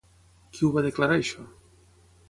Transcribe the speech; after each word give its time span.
Qui 0.55 0.63
ho 0.67 0.71
va 0.77 0.83
declarar 0.87 1.21
això? 1.21 1.49